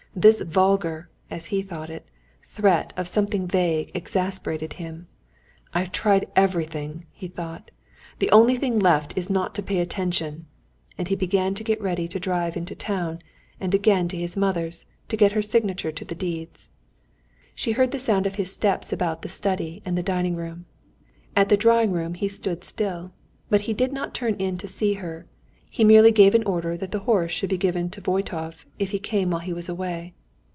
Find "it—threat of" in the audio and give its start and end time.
1.89-3.07